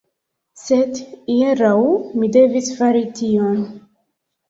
Sed, 0.61 1.01
hieraŭ, 1.35 1.75
mi 2.19 2.33
devis 2.41 2.75
fari 2.83 3.07
tion. 3.25 3.65